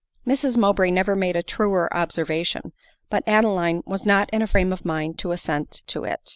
Mrs 0.25 0.57
Mowbray 0.57 0.89
never 0.89 1.15
made 1.15 1.35
a 1.35 1.43
truer 1.43 1.87
observation; 1.95 2.71
but 3.11 3.21
Adeline 3.27 3.83
was 3.85 4.03
not 4.03 4.31
in 4.31 4.41
a 4.41 4.47
frame 4.47 4.73
of 4.73 4.83
mind 4.83 5.19
to 5.19 5.31
assent 5.31 5.83
to 5.85 6.05
it. 6.05 6.27